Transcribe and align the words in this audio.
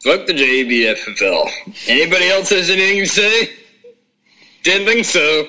Fuck 0.00 0.26
the 0.26 0.32
JBFFL. 0.32 1.88
Anybody 1.88 2.28
else 2.28 2.50
has 2.50 2.70
anything 2.70 3.00
to 3.00 3.06
say? 3.06 3.50
Didn't 4.62 4.86
think 4.86 5.04
so. 5.04 5.48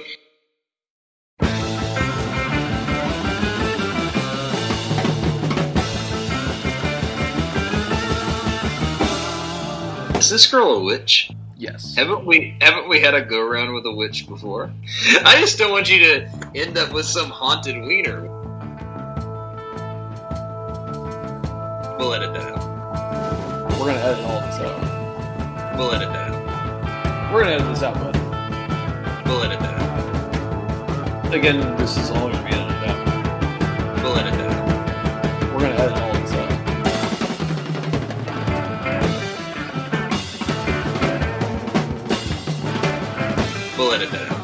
Is 10.17 10.29
this 10.31 10.47
girl 10.47 10.71
a 10.73 10.83
witch? 10.83 11.31
Yes. 11.55 11.95
Haven't 11.95 12.25
we 12.25 12.57
haven't 12.59 12.89
we 12.89 12.99
had 12.99 13.13
a 13.13 13.21
go 13.21 13.39
around 13.39 13.75
with 13.75 13.85
a 13.85 13.91
witch 13.91 14.27
before? 14.27 14.71
I 15.25 15.39
just 15.39 15.59
don't 15.59 15.71
want 15.71 15.91
you 15.91 15.99
to 15.99 16.51
end 16.55 16.77
up 16.77 16.91
with 16.91 17.05
some 17.05 17.29
haunted 17.29 17.75
wiener. 17.83 18.21
We'll 21.97 22.13
edit 22.15 22.33
that 22.33 22.57
out. 22.57 22.68
We're 23.79 23.85
gonna 23.85 23.99
edit 24.01 24.25
all 24.25 24.41
this 24.41 24.59
out. 24.59 25.77
We'll 25.77 25.93
edit 25.93 26.09
that. 26.09 26.31
We're 27.33 27.43
gonna 27.43 27.55
edit 27.55 27.67
this 27.69 27.81
out, 27.81 27.93
bud. 27.93 28.13
We'll 29.25 29.41
edit 29.41 29.59
that. 29.61 31.33
Again, 31.33 31.77
this 31.77 31.95
is 31.95 32.11
all 32.11 32.29
gonna 32.29 32.43
be 32.43 32.51
edited 32.51 32.89
out. 32.89 34.03
We'll 34.03 34.17
edit 34.17 34.33
that. 34.33 35.53
We're 35.53 35.61
gonna 35.61 35.75
edit 35.75 35.97
all 35.97 36.11
this 36.11 36.33
out. 36.33 36.49
We'll 43.77 43.93
edit 43.93 44.11
that 44.11 44.38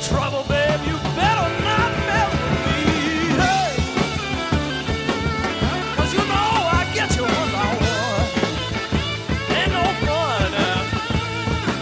trouble, 0.00 0.44
babe, 0.48 0.80
you 0.86 0.96
better 1.16 1.48
not 1.62 1.90
mess 2.06 2.32
me. 2.66 2.78
Hey. 3.42 4.00
'Cause 5.96 6.12
you 6.14 6.20
know 6.32 6.50
I 6.78 6.86
get 6.94 7.16
you 7.16 7.24
one 7.24 7.50
by 7.52 7.68
one. 7.92 8.28
Ain't 9.56 9.72
no 9.72 9.84
fun. 10.06 10.54
uh, 10.54 11.06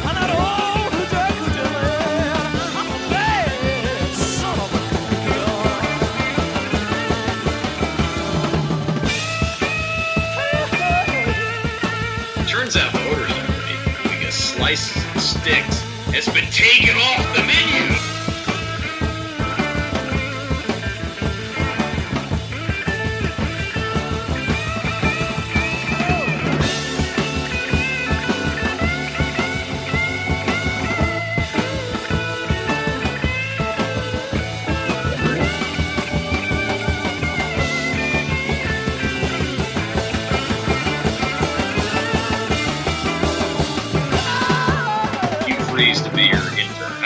I'm 0.07 0.15
not 0.21 0.31
hoochie 0.31 1.07
coochie 1.13 1.73
man. 1.75 2.77
I'm 2.79 2.89
a 2.97 3.11
bad 3.11 4.15
son 4.17 4.59
of 4.61 4.75
a. 4.75 4.81
Turns 12.49 12.77
out 12.77 12.93
voters 12.93 13.31
are 13.33 13.49
ready 13.53 13.77
because 14.17 14.35
slices 14.35 15.03
and 15.13 15.21
sticks 15.21 15.81
has 16.13 16.27
been 16.29 16.51
taken 16.51 16.97
off 16.97 17.37
the 17.37 17.43
menu. 17.45 18.12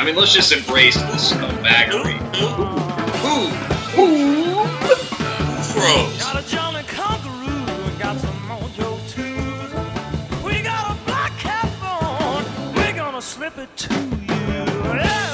Mean, 0.06 0.14
let's 0.14 0.32
just 0.32 0.52
embrace 0.52 0.94
this 0.94 1.32
uh, 1.32 1.36
scumbaggery. 1.36 2.14
Ooh, 2.40 3.50
ooh, 4.00 4.64
froze. 5.72 6.22
Got 6.22 6.44
a 6.44 6.48
Johnny 6.48 6.84
Conqueroo 6.84 7.88
and 7.88 7.98
got 7.98 8.16
some 8.20 8.36
Mojo 8.46 9.00
twos. 9.10 10.44
We 10.44 10.62
got 10.62 10.92
a 10.92 11.04
black 11.06 11.36
cap 11.38 11.68
on. 11.82 12.44
We're 12.76 12.92
gonna 12.92 13.20
slip 13.20 13.58
it 13.58 13.76
to 13.76 13.94
you. 13.94 14.28
Yeah, 14.28 15.25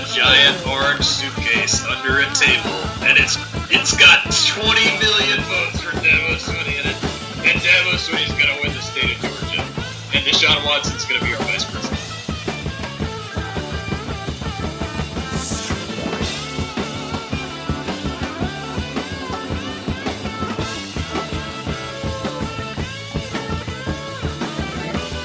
a 0.00 0.04
giant 0.14 0.66
orange 0.66 1.04
suitcase 1.04 1.84
under 1.84 2.20
a 2.20 2.26
table, 2.32 2.80
and 3.04 3.18
it's 3.18 3.36
it's 3.70 3.96
got 3.96 4.24
20 4.24 4.80
million 4.98 5.40
votes 5.44 5.80
for 5.80 5.92
Dabo 5.96 6.32
in 6.64 6.86
it. 6.88 6.96
And 7.44 7.60
Dabo 7.60 7.98
Swinney's 7.98 8.32
gonna 8.32 8.58
win 8.62 8.72
the 8.72 8.80
state 8.80 9.16
of 9.16 9.20
Georgia. 9.20 9.62
And 10.14 10.24
Deshaun 10.24 10.64
Watson's 10.64 11.04
gonna 11.04 11.24
be 11.24 11.34
our 11.34 11.42
vice 11.42 11.64
president. 11.64 12.00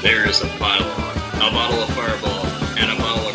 There 0.02 0.28
is 0.28 0.42
a 0.42 0.48
pile 0.60 0.84
on, 0.84 1.18
a 1.48 1.52
bottle 1.52 1.80
of 1.82 1.90
Fireball, 1.90 2.46
and 2.78 2.92
a 2.92 2.96
bottle 3.02 3.30
of 3.30 3.35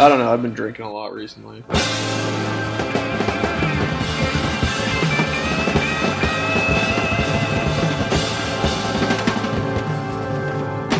I 0.00 0.08
don't 0.08 0.18
know. 0.18 0.32
I've 0.32 0.40
been 0.40 0.54
drinking 0.54 0.86
a 0.86 0.90
lot 0.90 1.12
recently. 1.12 1.60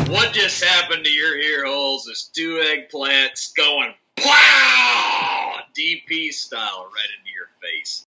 What 0.07 0.33
just 0.33 0.63
happened 0.63 1.03
to 1.05 1.11
your 1.11 1.35
ear 1.35 1.65
holes 1.65 2.05
is 2.05 2.29
two 2.31 2.61
eggplants 2.63 3.55
going 3.57 3.95
plow 4.17 5.55
DP 5.75 6.31
style 6.31 6.87
right 6.93 7.09
into 7.17 7.31
your 7.33 7.49
face. 7.59 7.97